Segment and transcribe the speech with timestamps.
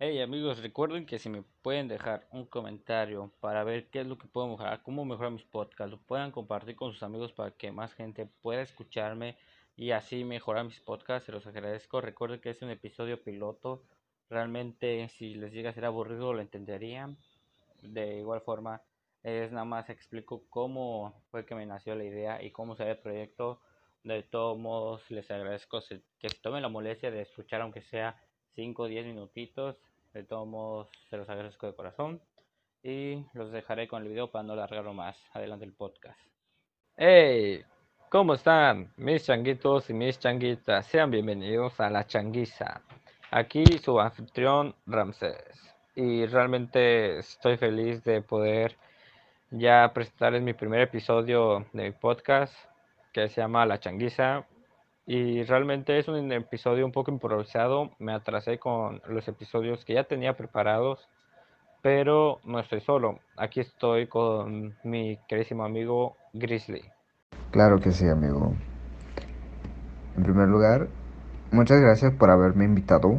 [0.00, 4.16] Hey amigos, recuerden que si me pueden dejar un comentario para ver qué es lo
[4.16, 7.72] que puedo mejorar, cómo mejorar mis podcasts, lo puedan compartir con sus amigos para que
[7.72, 9.36] más gente pueda escucharme
[9.74, 12.00] y así mejorar mis podcasts, se los agradezco.
[12.00, 13.82] Recuerden que es un episodio piloto,
[14.30, 17.18] realmente si les llega a ser aburrido lo entenderían.
[17.82, 18.82] De igual forma,
[19.24, 22.98] es nada más explico cómo fue que me nació la idea y cómo se el
[22.98, 23.62] proyecto.
[24.04, 25.80] De todos modos, les agradezco
[26.20, 28.14] que se tomen la molestia de escuchar aunque sea
[28.54, 29.76] 5 o 10 minutitos.
[30.18, 32.20] De todos se los agradezco de corazón.
[32.82, 35.16] Y los dejaré con el video para no alargarlo más.
[35.32, 36.18] Adelante el podcast.
[36.96, 37.62] Hey,
[38.10, 40.86] ¿cómo están mis changuitos y mis changuitas?
[40.86, 42.82] Sean bienvenidos a la changuiza.
[43.30, 45.76] Aquí su anfitrión Ramsés.
[45.94, 48.76] Y realmente estoy feliz de poder
[49.52, 52.56] ya presentarles mi primer episodio de mi podcast
[53.12, 54.44] que se llama La Changuiza.
[55.10, 57.92] Y realmente es un episodio un poco improvisado.
[57.98, 61.08] Me atrasé con los episodios que ya tenía preparados.
[61.80, 63.18] Pero no estoy solo.
[63.34, 66.82] Aquí estoy con mi querísimo amigo Grizzly.
[67.52, 68.52] Claro que sí, amigo.
[70.14, 70.88] En primer lugar,
[71.52, 73.18] muchas gracias por haberme invitado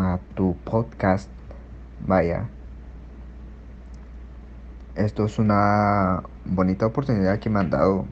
[0.00, 1.30] a tu podcast.
[2.00, 2.48] Vaya.
[4.96, 8.06] Esto es una bonita oportunidad que me han dado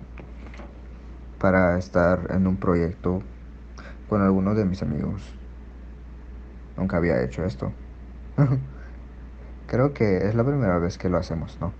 [1.40, 3.22] para estar en un proyecto
[4.08, 5.22] con algunos de mis amigos.
[6.76, 7.72] Nunca había hecho esto.
[9.66, 11.72] Creo que es la primera vez que lo hacemos, ¿no?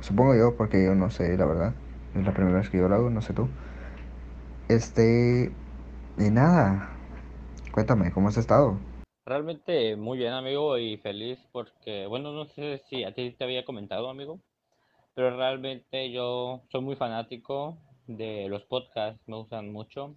[0.00, 1.74] Supongo yo, porque yo no sé, la verdad.
[2.14, 3.48] Es la primera vez que yo lo hago, no sé tú.
[4.68, 5.52] Este...
[6.18, 6.88] Y nada.
[7.72, 8.78] Cuéntame, ¿cómo has estado?
[9.26, 13.64] Realmente muy bien, amigo, y feliz porque, bueno, no sé si a ti te había
[13.64, 14.40] comentado, amigo,
[15.14, 17.76] pero realmente yo soy muy fanático
[18.06, 20.14] de los podcasts me gustan mucho,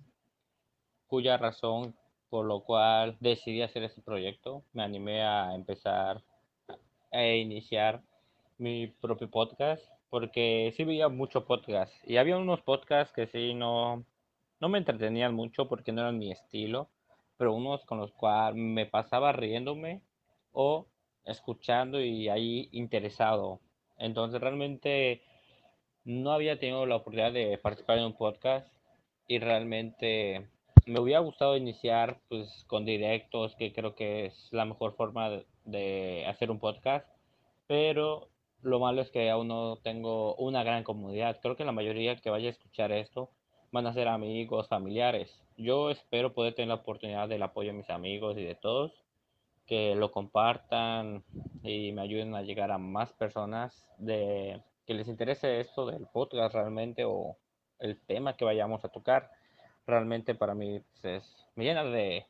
[1.07, 1.95] cuya razón
[2.29, 6.21] por lo cual decidí hacer este proyecto, me animé a empezar
[7.11, 8.01] e iniciar
[8.57, 14.05] mi propio podcast, porque sí veía mucho podcast y había unos podcasts que sí no,
[14.59, 16.89] no me entretenían mucho porque no eran mi estilo,
[17.37, 20.02] pero unos con los cuales me pasaba riéndome
[20.52, 20.85] o
[21.25, 23.59] escuchando y ahí interesado.
[23.97, 25.21] Entonces realmente
[26.09, 28.67] no había tenido la oportunidad de participar en un podcast
[29.27, 30.47] y realmente
[30.87, 35.30] me hubiera gustado iniciar pues con directos, que creo que es la mejor forma
[35.65, 37.08] de, hacer un podcast,
[37.67, 38.27] pero
[38.64, 41.39] lo malo es que aún no tengo una gran comunidad.
[41.43, 43.30] Creo que la mayoría que vaya a escuchar esto
[43.71, 45.43] van a ser amigos, familiares.
[45.58, 48.91] Yo espero poder tener la oportunidad del apoyo de mis amigos y de todos,
[49.67, 51.23] que lo compartan
[51.61, 54.59] y me ayuden a llegar a más personas de
[54.89, 57.38] que les interese esto del podcast realmente o
[57.77, 59.30] el tema que vayamos a tocar,
[59.86, 61.23] realmente para mí pues,
[61.54, 62.26] me llena de,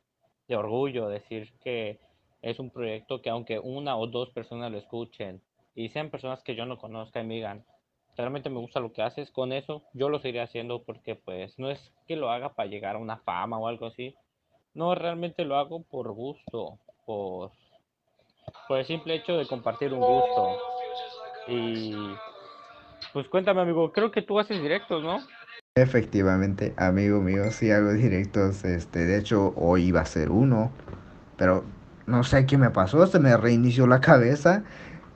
[0.46, 2.00] de orgullo decir que
[2.42, 5.42] es un proyecto que aunque una o dos personas lo escuchen
[5.74, 7.64] y sean personas que yo no conozca y me digan,
[8.18, 11.70] realmente me gusta lo que haces, con eso yo lo seguiré haciendo porque pues no
[11.70, 14.18] es que lo haga para llegar a una fama o algo así,
[14.74, 17.52] no, realmente lo hago por gusto, por,
[18.68, 20.58] por el simple hecho de compartir un gusto.
[21.48, 21.94] Y
[23.14, 25.20] pues cuéntame, amigo, creo que tú haces directos, ¿no?
[25.76, 28.66] Efectivamente, amigo mío, sí hago directos.
[28.66, 30.72] Este, de hecho, hoy iba a ser uno,
[31.38, 31.64] pero
[32.06, 34.64] no sé qué me pasó, se me reinició la cabeza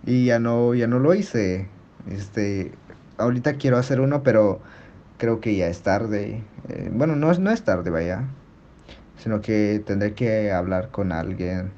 [0.05, 1.67] y ya no, ya no lo hice.
[2.09, 2.71] Este,
[3.17, 4.61] ahorita quiero hacer uno, pero
[5.17, 6.43] creo que ya es tarde.
[6.69, 8.25] Eh, bueno, no es, no es tarde, vaya,
[9.17, 11.71] sino que tendré que hablar con alguien,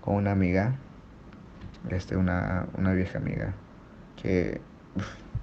[0.00, 0.76] con una amiga,
[1.90, 3.54] este, una, una vieja amiga,
[4.22, 4.60] que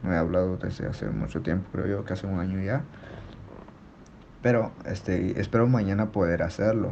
[0.06, 2.84] no he hablado desde hace mucho tiempo, creo yo que hace un año ya.
[4.42, 6.92] Pero este, espero mañana poder hacerlo.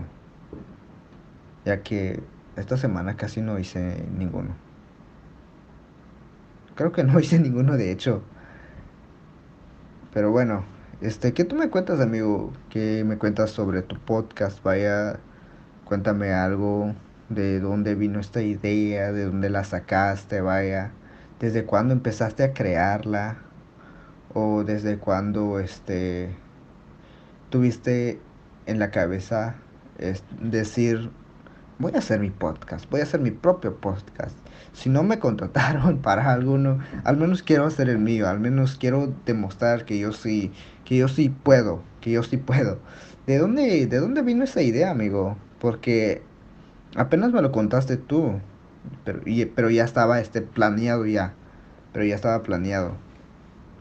[1.65, 2.21] Ya que
[2.55, 4.55] esta semana casi no hice ninguno.
[6.75, 8.23] Creo que no hice ninguno de hecho.
[10.13, 10.63] Pero bueno,
[11.01, 12.53] este, ¿qué tú me cuentas, amigo?
[12.69, 14.61] ¿Qué me cuentas sobre tu podcast?
[14.63, 15.19] Vaya,
[15.85, 16.93] cuéntame algo
[17.29, 20.91] de dónde vino esta idea, de dónde la sacaste, vaya
[21.43, 23.35] desde cuándo empezaste a crearla
[24.33, 26.29] o desde cuándo este
[27.49, 28.21] tuviste
[28.65, 29.55] en la cabeza
[30.39, 31.11] decir
[31.79, 34.37] voy a hacer mi podcast, voy a hacer mi propio podcast.
[34.71, 39.13] Si no me contrataron para alguno, al menos quiero hacer el mío, al menos quiero
[39.25, 40.53] demostrar que yo sí,
[40.85, 42.79] que yo sí puedo, que yo sí puedo.
[43.27, 45.35] ¿De dónde, de dónde vino esa idea, amigo?
[45.59, 46.21] Porque
[46.95, 48.39] apenas me lo contaste tú.
[49.03, 49.21] Pero,
[49.55, 51.33] pero ya estaba este planeado ya.
[51.91, 52.95] Pero ya estaba planeado.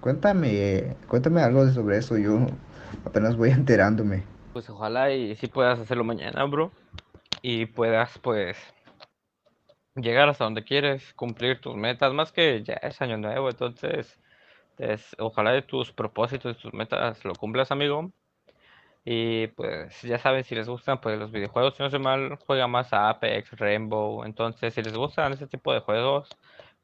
[0.00, 2.18] Cuéntame, cuéntame algo sobre eso.
[2.18, 2.46] Yo
[3.04, 4.24] apenas voy enterándome.
[4.52, 6.72] Pues ojalá y si puedas hacerlo mañana, bro.
[7.40, 8.56] Y puedas, pues,
[9.96, 14.18] llegar hasta donde quieres, cumplir tus metas, más que ya es año nuevo, entonces
[14.78, 18.12] es, ojalá de tus propósitos, tus metas lo cumplas, amigo.
[19.04, 22.68] Y pues ya saben, si les gustan pues los videojuegos, si no sé mal, juega
[22.68, 24.24] más a Apex, Rainbow.
[24.24, 26.28] Entonces, si les gustan ese tipo de juegos,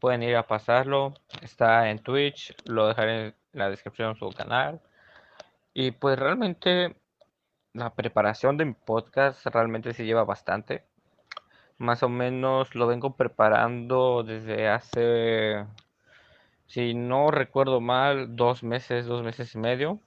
[0.01, 1.15] pueden ir a pasarlo.
[1.43, 4.81] Está en Twitch, lo dejaré en la descripción de su canal.
[5.75, 6.97] Y pues realmente
[7.73, 10.85] la preparación de mi podcast realmente se lleva bastante.
[11.79, 15.67] Más o menos lo vengo preparando desde hace,
[16.67, 20.01] si no recuerdo mal, dos meses, dos meses y medio.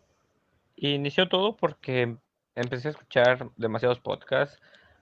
[0.83, 2.17] Inició todo porque
[2.55, 4.59] empecé a escuchar demasiados podcasts,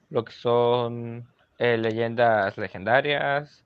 [0.09, 1.25] lo que son
[1.57, 3.63] eh, leyendas legendarias,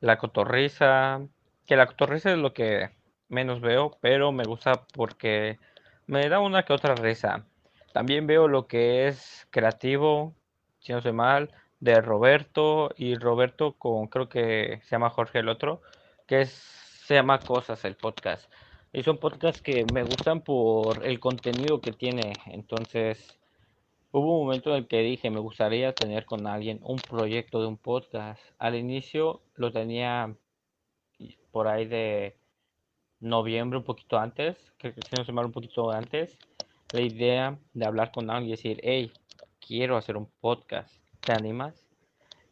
[0.00, 1.20] La Cotorrisa,
[1.66, 2.92] que La Cotorrisa es lo que
[3.28, 5.58] menos veo, pero me gusta porque
[6.06, 7.44] me da una que otra risa.
[7.92, 10.34] También veo lo que es creativo,
[10.80, 15.50] si no sé mal, de Roberto y Roberto con creo que se llama Jorge el
[15.50, 15.82] otro,
[16.26, 18.50] que se llama Cosas el podcast.
[18.94, 22.32] Y son podcasts que me gustan por el contenido que tiene.
[22.46, 23.40] Entonces,
[24.12, 27.66] hubo un momento en el que dije, me gustaría tener con alguien un proyecto de
[27.66, 28.40] un podcast.
[28.56, 30.36] Al inicio lo tenía
[31.50, 32.36] por ahí de
[33.18, 36.38] noviembre, un poquito antes, creo que se mal un poquito antes,
[36.92, 39.12] la idea de hablar con alguien y decir, hey,
[39.58, 41.84] quiero hacer un podcast, ¿te animas?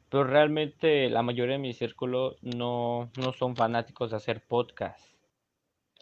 [0.09, 5.12] Pero realmente la mayoría de mi círculo no, no son fanáticos de hacer podcast.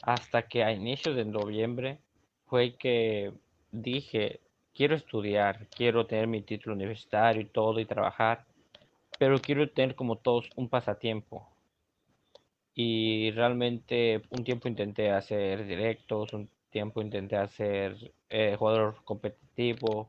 [0.03, 1.99] Hasta que a inicios de noviembre
[2.47, 3.33] fue que
[3.71, 4.41] dije,
[4.75, 8.47] quiero estudiar, quiero tener mi título universitario y todo y trabajar,
[9.19, 11.49] pero quiero tener como todos un pasatiempo.
[12.75, 20.09] Y realmente un tiempo intenté hacer directos, un tiempo intenté hacer eh, jugador competitivo,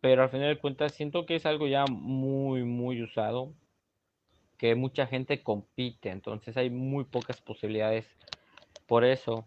[0.00, 3.54] pero al final de cuentas siento que es algo ya muy, muy usado,
[4.58, 8.06] que mucha gente compite, entonces hay muy pocas posibilidades
[8.86, 9.46] por eso.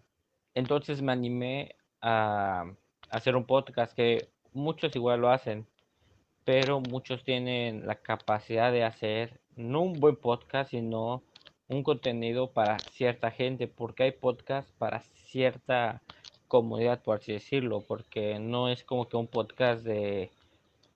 [0.53, 2.65] Entonces me animé a,
[3.09, 5.67] hacer un podcast que muchos igual lo hacen,
[6.43, 11.23] pero muchos tienen la capacidad de hacer no un buen podcast, sino
[11.67, 16.01] un contenido para cierta gente, porque hay podcast para cierta
[16.47, 20.31] comunidad, por así decirlo, porque no es como que un podcast de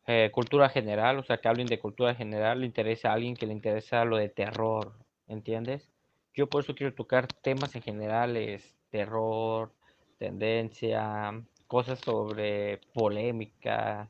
[0.08, 3.46] eh, cultura general, o sea, que hablen de cultura general, le interesa a alguien que
[3.48, 4.94] le interesa lo de terror,
[5.28, 5.90] ¿entiendes?
[6.33, 9.72] Yo por eso quiero tocar temas en generales, terror,
[10.18, 14.10] tendencia, cosas sobre polémica.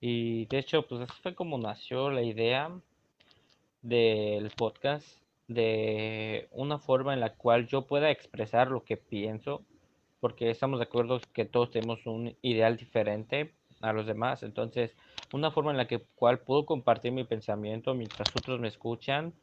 [0.00, 2.70] Y de hecho, pues así fue como nació la idea
[3.82, 5.06] del podcast,
[5.48, 9.62] de una forma en la cual yo pueda expresar lo que pienso,
[10.20, 14.42] porque estamos de acuerdo que todos tenemos un ideal diferente a los demás.
[14.42, 14.94] Entonces,
[15.32, 19.34] una forma en la que cual puedo compartir mi pensamiento mientras otros me escuchan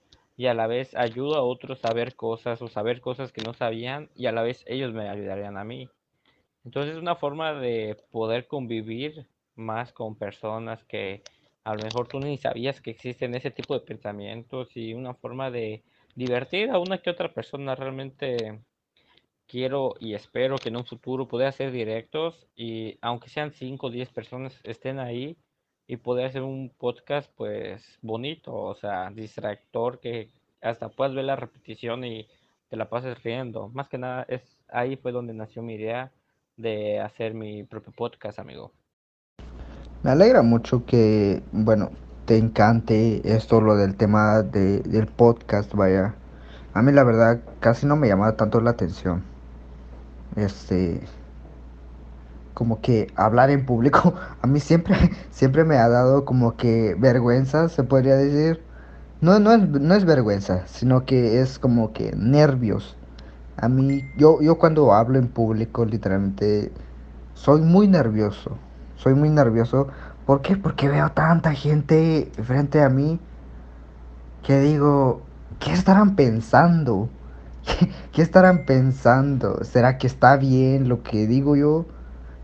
[0.42, 3.54] y a la vez ayudo a otros a ver cosas o saber cosas que no
[3.54, 5.88] sabían y a la vez ellos me ayudarían a mí.
[6.66, 11.22] Entonces, es una forma de poder convivir más con personas que
[11.64, 15.52] a lo mejor tú ni sabías que existen ese tipo de pensamientos y una forma
[15.52, 15.84] de
[16.16, 18.62] divertir a una que otra persona realmente
[19.46, 23.92] quiero y espero que en un futuro pueda hacer directos y aunque sean 5 o
[23.92, 25.38] 10 personas estén ahí
[25.92, 30.30] y poder hacer un podcast pues bonito, o sea, distractor que
[30.62, 32.30] hasta puedas ver la repetición y
[32.70, 33.68] te la pases riendo.
[33.74, 36.10] Más que nada es ahí fue donde nació mi idea
[36.56, 38.72] de hacer mi propio podcast, amigo.
[40.02, 41.92] Me alegra mucho que, bueno,
[42.24, 46.16] te encante esto, lo del tema de, del podcast, vaya.
[46.74, 49.26] A mí la verdad casi no me llama tanto la atención.
[50.38, 51.02] Este,
[52.62, 54.14] como que hablar en público,
[54.44, 54.96] a mí siempre,
[55.32, 58.62] siempre me ha dado como que vergüenza, se podría decir.
[59.20, 62.96] No, no es, no es vergüenza, sino que es como que nervios.
[63.58, 66.72] A mí, yo, yo cuando hablo en público, literalmente,
[67.34, 68.60] soy muy nervioso.
[68.96, 69.88] Soy muy nervioso.
[70.28, 70.56] ¿Por qué?
[70.56, 73.20] Porque veo tanta gente frente a mí
[74.44, 75.24] que digo,
[75.58, 77.10] ¿qué estarán pensando?
[77.66, 79.64] ¿Qué, qué estarán pensando?
[79.64, 81.88] ¿Será que está bien lo que digo yo?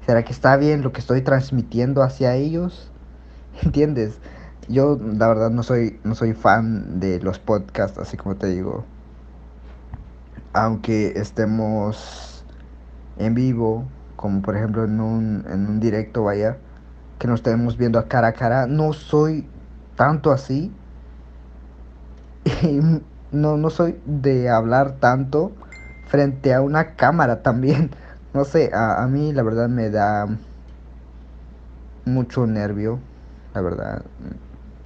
[0.08, 2.90] ¿Será que está bien lo que estoy transmitiendo hacia ellos?
[3.62, 4.20] ¿Entiendes?
[4.70, 8.86] Yo la verdad no soy no soy fan de los podcasts, así como te digo.
[10.54, 12.46] Aunque estemos
[13.18, 13.84] en vivo,
[14.16, 16.56] como por ejemplo en un, en un directo, vaya,
[17.20, 19.46] que nos estemos viendo a cara a cara, no soy
[19.98, 20.72] tanto así.
[22.64, 22.80] Y
[23.36, 25.52] no, no soy de hablar tanto
[26.08, 27.92] frente a una cámara también.
[28.38, 30.28] No sé, a, a mí la verdad me da
[32.06, 33.00] mucho nervio,
[33.54, 34.06] la verdad.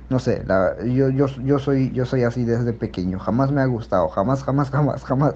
[0.09, 3.19] No sé, la, yo, yo, yo, soy, yo soy así desde pequeño.
[3.19, 4.09] Jamás me ha gustado.
[4.09, 5.35] Jamás, jamás, jamás, jamás.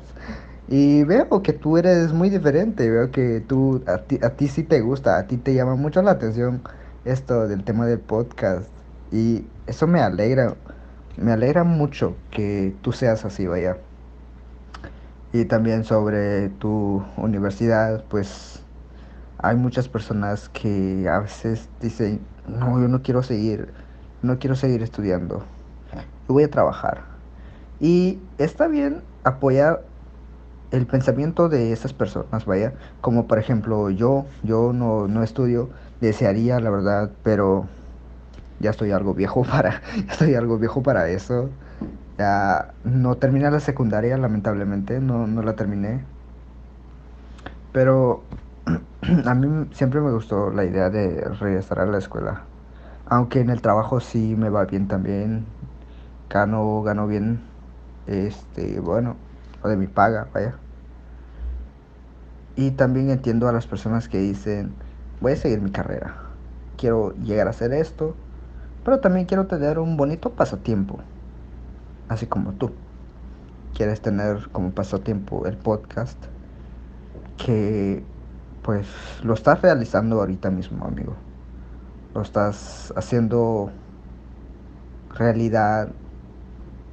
[0.68, 2.90] Y veo que tú eres muy diferente.
[2.90, 5.18] Veo que tú, a ti, a ti sí te gusta.
[5.18, 6.64] A ti te llama mucho la atención
[7.06, 8.70] esto del tema del podcast.
[9.12, 10.56] Y eso me alegra.
[11.18, 13.78] Me alegra mucho que tú seas así, vaya.
[15.36, 18.62] Y también sobre tu universidad, pues
[19.38, 23.68] hay muchas personas que a veces dicen, no, yo no quiero seguir,
[24.22, 25.44] no quiero seguir estudiando,
[25.94, 27.02] yo voy a trabajar.
[27.82, 29.82] Y está bien apoyar
[30.72, 36.62] el pensamiento de esas personas, vaya, como por ejemplo yo, yo no, no estudio, desearía
[36.62, 37.68] la verdad, pero
[38.62, 41.50] ya estoy algo viejo para, ya estoy algo viejo para eso.
[42.18, 46.02] Ya no terminé la secundaria, lamentablemente, no, no la terminé.
[47.74, 48.24] Pero
[49.26, 52.44] a mí siempre me gustó la idea de regresar a la escuela.
[53.08, 55.46] Aunque en el trabajo sí me va bien también.
[56.30, 57.42] Gano, gano bien.
[58.08, 59.16] Este, bueno,
[59.64, 60.56] lo de mi paga, vaya.
[62.56, 64.74] Y también entiendo a las personas que dicen,
[65.20, 66.16] voy a seguir mi carrera.
[66.78, 68.16] Quiero llegar a hacer esto,
[68.84, 71.00] pero también quiero tener un bonito pasatiempo.
[72.08, 72.72] Así como tú.
[73.74, 76.18] Quieres tener como pasatiempo el podcast
[77.38, 78.04] que
[78.62, 78.88] pues
[79.24, 81.16] lo estás realizando ahorita mismo, amigo.
[82.14, 83.70] Lo estás haciendo
[85.14, 85.90] realidad.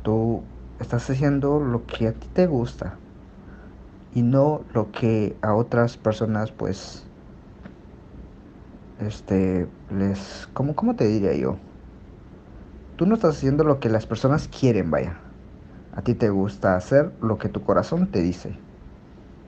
[0.03, 0.43] Tú
[0.81, 2.97] estás haciendo lo que a ti te gusta
[4.15, 7.05] y no lo que a otras personas pues
[9.01, 9.67] este
[9.97, 11.57] les cómo cómo te diría yo
[13.03, 15.17] tú no estás haciendo lo que las personas quieren vaya
[15.93, 18.57] a ti te gusta hacer lo que tu corazón te dice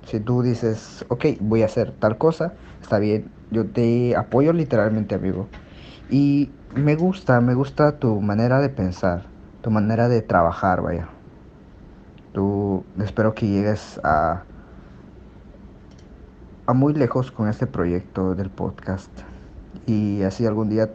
[0.07, 5.15] si tú dices, ok, voy a hacer tal cosa, está bien, yo te apoyo literalmente,
[5.15, 5.49] amigo.
[6.11, 9.25] Y me gusta, me gusta tu manera de pensar,
[9.63, 11.09] tu manera de trabajar, vaya.
[12.33, 14.43] Tú espero que llegues a,
[16.67, 19.11] a muy lejos con este proyecto del podcast.
[19.87, 20.91] Y así algún día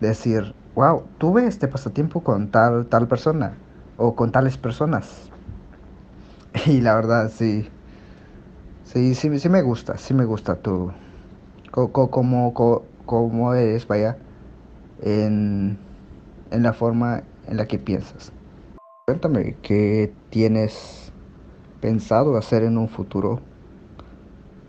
[0.00, 3.58] decir, wow, tuve este pasatiempo con tal, tal persona
[3.96, 5.30] o con tales personas.
[6.66, 7.68] Y la verdad, sí
[8.84, 10.92] Sí, sí, sí me gusta, sí me gusta tu...
[11.72, 12.54] como,
[13.06, 14.18] como, eres, vaya,
[14.98, 15.78] en,
[16.50, 18.32] en la forma en la que piensas.
[19.06, 21.12] Cuéntame, ¿qué tienes
[21.80, 23.40] pensado hacer en un futuro?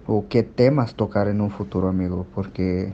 [0.05, 2.27] ¿O qué temas tocar en un futuro, amigo?
[2.33, 2.93] Porque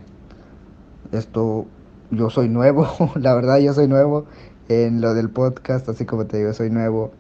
[1.12, 1.66] esto,
[2.12, 4.26] yo soy nuevo, la verdad yo soy nuevo
[4.68, 7.12] en lo del podcast, así como te digo, soy nuevo.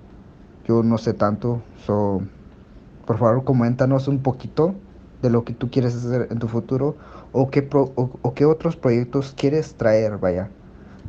[0.65, 2.22] Yo no sé tanto, so,
[3.08, 4.75] por favor, coméntanos un poquito
[5.22, 6.96] de lo que tú quieres hacer en tu futuro
[7.31, 10.50] o qué, o, qué otros proyectos quieres traer, vaya,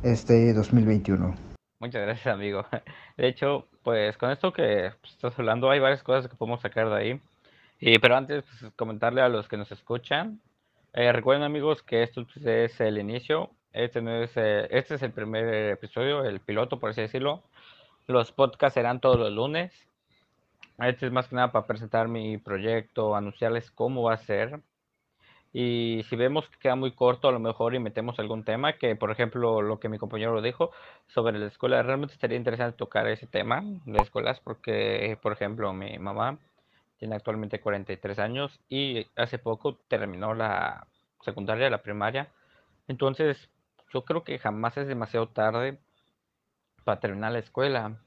[0.03, 1.35] este 2021.
[1.79, 2.65] Muchas gracias, amigo.
[3.17, 6.97] De hecho, pues con esto que estás hablando, hay varias cosas que podemos sacar de
[6.97, 7.21] ahí.
[7.79, 10.41] Y, pero antes, pues, comentarle a los que nos escuchan,
[10.93, 13.51] eh, recuerden, amigos, que esto pues, es el inicio.
[13.73, 17.43] Este, no es, eh, este es el primer episodio, el piloto, por así decirlo.
[18.07, 19.73] Los podcasts serán todos los lunes.
[20.79, 24.61] Este es más que nada para presentar mi proyecto, anunciarles cómo va a ser.
[25.53, 28.95] Y si vemos que queda muy corto, a lo mejor y metemos algún tema, que
[28.97, 30.71] por ejemplo lo que mi compañero dijo
[31.09, 35.99] sobre la escuela, realmente estaría interesante tocar ese tema de escuelas, porque por ejemplo mi
[35.99, 36.39] mamá
[36.99, 40.87] tiene actualmente 43 años y hace poco terminó la
[41.23, 42.29] secundaria, la primaria.
[42.87, 43.49] Entonces
[43.93, 45.79] yo creo que jamás es demasiado tarde
[46.85, 47.99] para terminar la escuela.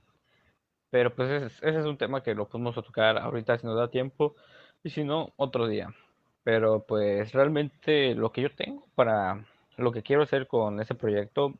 [0.89, 4.35] Pero pues ese, es un tema que lo podemos tocar ahorita si nos da tiempo
[4.83, 5.93] y si no, otro día.
[6.43, 9.45] Pero pues realmente lo que yo tengo para
[9.77, 11.53] lo que quiero hacer con ese proyecto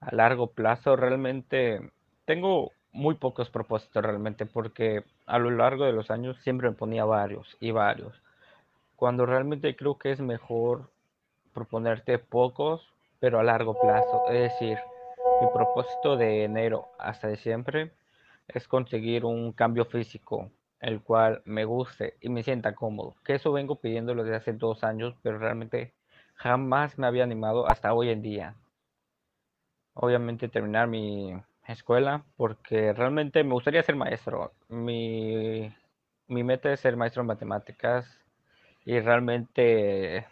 [0.00, 1.90] a largo plazo, realmente
[2.24, 7.04] tengo muy pocos propósitos realmente porque a lo largo de los años siempre me ponía
[7.04, 8.20] varios y varios.
[8.96, 10.90] Cuando realmente creo que es mejor
[11.52, 12.86] proponerte pocos,
[13.20, 14.22] pero a largo plazo.
[14.30, 14.78] Es decir,
[15.40, 17.92] mi propósito de enero hasta diciembre
[18.48, 23.16] es conseguir un cambio físico, el cual me guste y me sienta cómodo.
[23.24, 25.92] Que eso vengo pidiéndolo desde hace dos años, pero realmente
[26.34, 28.54] jamás me había animado hasta hoy en día.
[29.94, 31.34] Obviamente terminar mi
[31.66, 34.52] escuela, porque realmente me gustaría ser maestro.
[34.68, 35.72] Mi,
[36.28, 38.06] mi meta es ser maestro en matemáticas
[38.84, 40.26] y realmente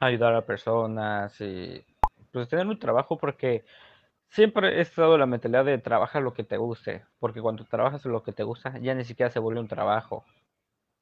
[0.00, 1.84] ayudar a personas y
[2.32, 3.64] pues tener un trabajo porque
[4.30, 8.22] Siempre he estado la mentalidad de trabajar lo que te guste, porque cuando trabajas lo
[8.22, 10.24] que te gusta ya ni siquiera se vuelve un trabajo.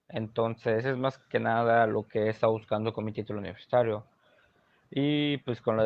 [0.08, 4.06] Entonces es más que nada lo que he estado buscando con mi título universitario.
[4.90, 5.78] Y pues con,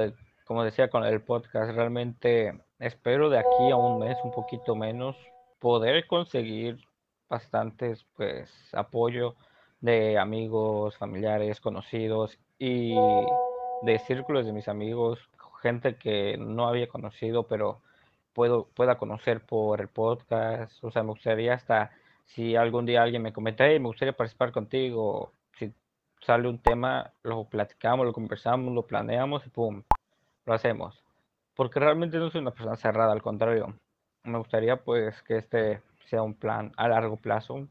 [0.45, 5.17] como decía con el podcast, realmente espero de aquí a un mes, un poquito menos,
[5.59, 6.79] poder conseguir
[7.29, 9.35] bastantes pues apoyo
[9.81, 12.95] de amigos, familiares, conocidos y
[13.83, 15.19] de círculos de mis amigos,
[15.63, 17.81] gente que no había conocido, pero
[18.33, 20.83] puedo, pueda conocer por el podcast.
[20.85, 21.91] O sea, me gustaría hasta
[22.27, 25.73] si algún día alguien me comenta, hey, me gustaría participar contigo, si
[26.21, 29.83] sale un tema, lo platicamos, lo conversamos, lo planeamos y pum,
[30.47, 31.03] lo hacemos.
[31.55, 33.75] Porque realmente no soy una persona cerrada, al contrario.
[34.25, 37.69] Me gustaría pues que este sea un plan a largo plazo.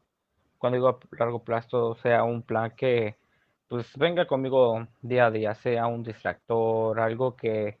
[0.60, 3.16] Cuando digo a largo plazo, sea un plan que
[3.68, 7.78] pues venga conmigo día a día, sea un distractor, algo que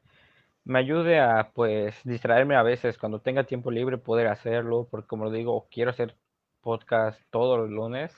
[0.64, 5.24] me ayude a pues distraerme a veces cuando tenga tiempo libre poder hacerlo, porque como
[5.24, 6.16] lo digo, quiero hacer
[6.62, 8.12] podcast todos los lunes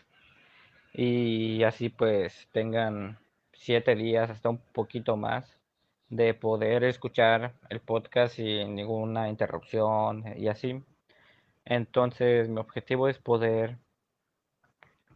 [0.92, 3.18] y así pues tengan
[3.52, 5.58] siete días hasta un poquito más
[6.10, 10.84] de poder escuchar el podcast sin ninguna interrupción y así.
[11.64, 13.78] Entonces mi objetivo es poder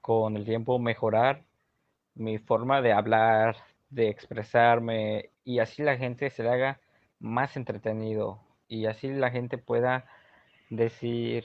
[0.06, 1.42] con el tiempo mejorar
[2.14, 3.56] mi forma de hablar,
[3.90, 6.80] de expresarme y así la gente se le haga
[7.18, 10.04] más entretenido y así la gente pueda
[10.70, 11.44] decir,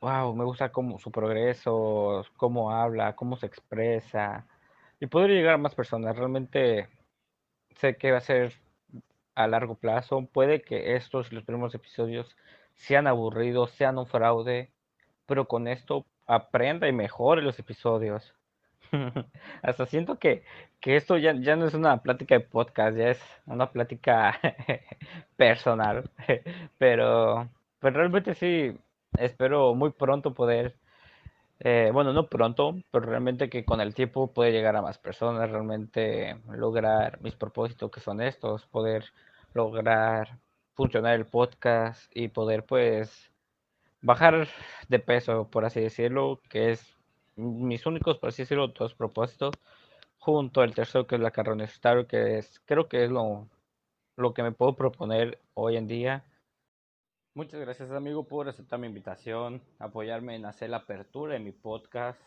[0.00, 4.46] wow, me gusta cómo, su progreso, cómo habla, cómo se expresa
[5.00, 6.16] y poder llegar a más personas.
[6.16, 6.88] Realmente
[7.72, 8.52] sé que va a ser
[9.34, 10.24] a largo plazo.
[10.32, 12.36] Puede que estos, los primeros episodios,
[12.76, 14.70] sean aburridos, sean un fraude,
[15.26, 18.34] pero con esto aprenda y mejore los episodios.
[19.62, 20.44] Hasta siento que,
[20.80, 24.38] que esto ya, ya, no es una plática de podcast, ya es una plática
[25.36, 26.10] personal.
[26.78, 27.48] Pero,
[27.80, 28.76] pero realmente sí,
[29.18, 30.76] espero muy pronto poder,
[31.60, 35.50] eh, bueno, no pronto, pero realmente que con el tiempo puede llegar a más personas,
[35.50, 39.04] realmente lograr mis propósitos que son estos, poder
[39.54, 40.38] lograr
[40.74, 43.30] funcionar el podcast y poder pues
[44.00, 44.48] bajar
[44.88, 46.96] de peso, por así decirlo, que es
[47.36, 49.54] mis únicos, por así decirlo, dos propósitos,
[50.18, 53.48] junto al tercero que es la carrera universitaria, que es, creo que es lo,
[54.16, 56.24] lo que me puedo proponer hoy en día.
[57.34, 62.20] Muchas gracias amigo por aceptar mi invitación, apoyarme en hacer la apertura de mi podcast,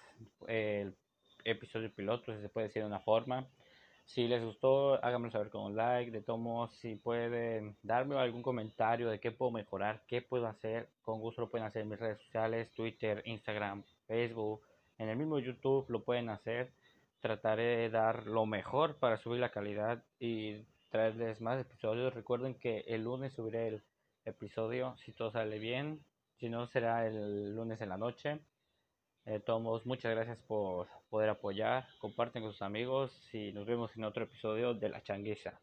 [0.47, 0.95] el
[1.43, 3.45] episodio piloto, si se puede decir de una forma.
[4.05, 6.11] Si les gustó, háganmelo saber con un like.
[6.11, 11.19] De todos si pueden darme algún comentario de qué puedo mejorar, qué puedo hacer, con
[11.19, 14.61] gusto lo pueden hacer en mis redes sociales, Twitter, Instagram, Facebook,
[15.01, 16.71] en el mismo YouTube lo pueden hacer.
[17.21, 22.13] Trataré de dar lo mejor para subir la calidad y traerles más episodios.
[22.13, 23.83] Recuerden que el lunes subiré el
[24.25, 26.03] episodio si todo sale bien.
[26.39, 28.41] Si no, será el lunes en la noche.
[29.25, 31.87] Eh, Tomos, muchas gracias por poder apoyar.
[31.99, 35.59] Comparten con sus amigos y nos vemos en otro episodio de La Changuisa.